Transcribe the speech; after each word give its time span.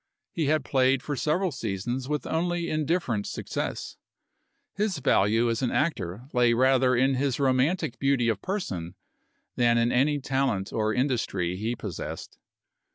He 0.31 0.47
had 0.47 0.65
played 0.65 1.03
for 1.03 1.15
several 1.15 1.51
seasons 1.51 2.09
with 2.09 2.25
only 2.25 2.71
indifferent 2.71 3.27
success; 3.27 3.97
his 4.73 4.97
value 4.97 5.47
as 5.47 5.61
an 5.61 5.69
actor 5.69 6.27
lay 6.33 6.53
rather 6.55 6.95
in 6.95 7.13
his 7.13 7.39
romantic 7.39 7.99
beauty 7.99 8.27
of 8.27 8.41
person 8.41 8.95
than 9.57 9.77
in 9.77 9.91
any 9.91 10.19
talent 10.19 10.73
or 10.73 10.91
industry 10.91 11.55
he 11.55 11.75
possessed. 11.75 12.39